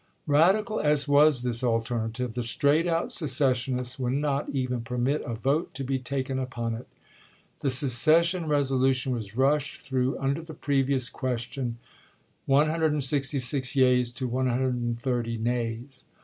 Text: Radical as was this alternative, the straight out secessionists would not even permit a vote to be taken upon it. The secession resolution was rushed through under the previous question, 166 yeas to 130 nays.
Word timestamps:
Radical 0.25 0.79
as 0.79 1.07
was 1.07 1.43
this 1.43 1.63
alternative, 1.63 2.33
the 2.33 2.41
straight 2.41 2.87
out 2.87 3.11
secessionists 3.11 3.99
would 3.99 4.13
not 4.13 4.49
even 4.49 4.81
permit 4.81 5.21
a 5.27 5.35
vote 5.35 5.75
to 5.75 5.83
be 5.83 5.99
taken 5.99 6.39
upon 6.39 6.73
it. 6.73 6.87
The 7.59 7.69
secession 7.69 8.47
resolution 8.47 9.13
was 9.13 9.37
rushed 9.37 9.79
through 9.79 10.17
under 10.17 10.41
the 10.41 10.55
previous 10.55 11.07
question, 11.07 11.77
166 12.47 13.75
yeas 13.75 14.11
to 14.13 14.27
130 14.27 15.37
nays. 15.37 16.05